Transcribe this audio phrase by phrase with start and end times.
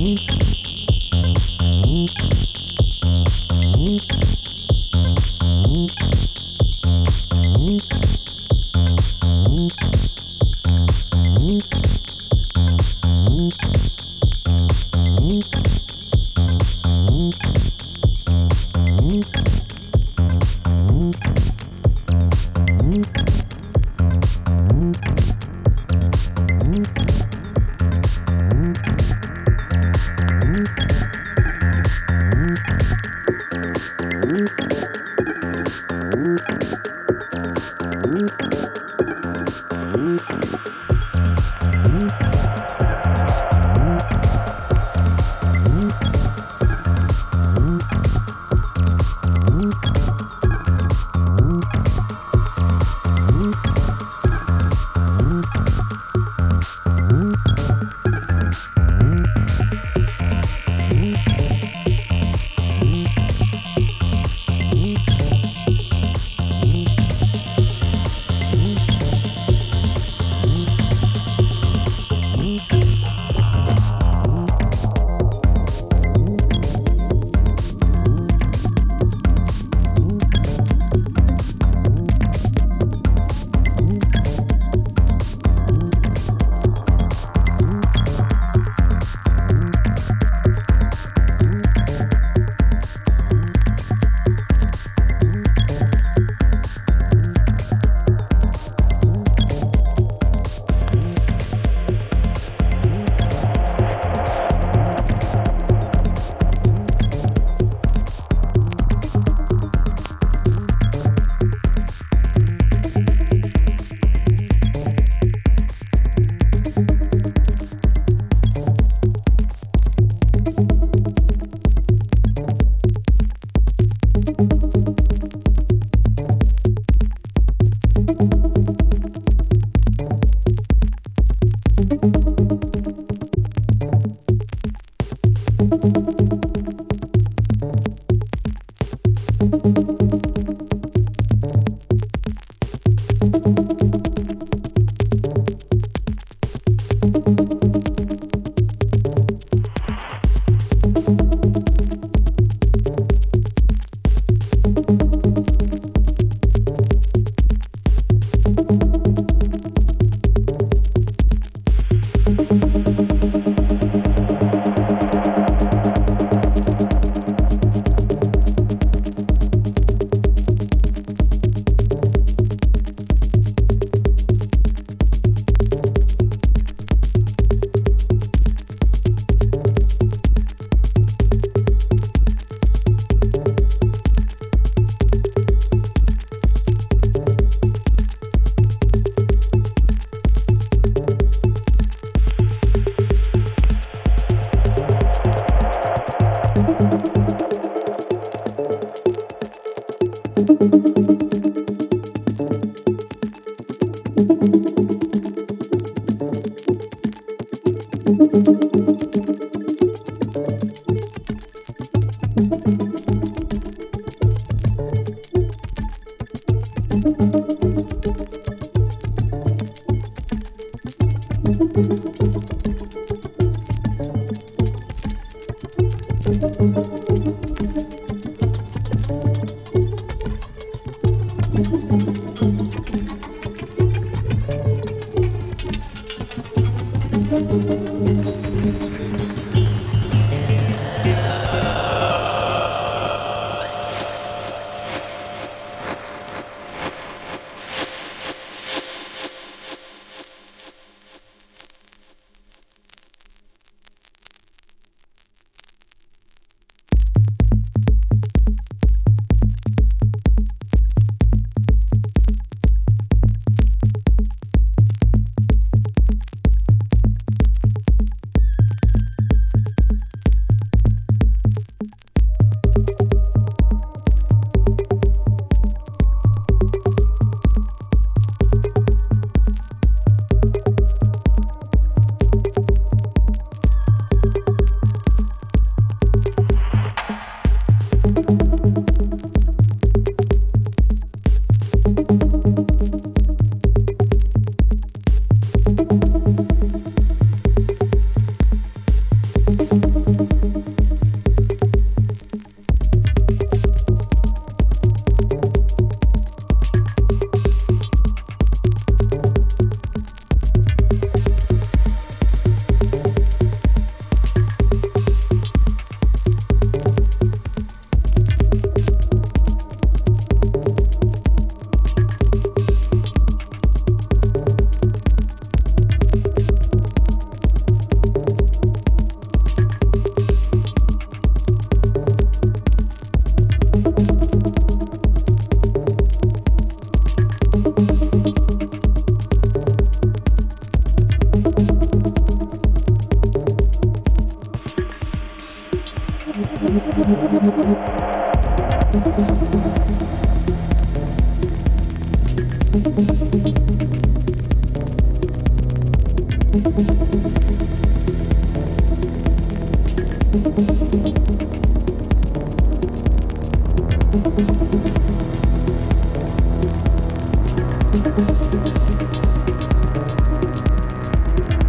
[0.00, 0.39] Bye.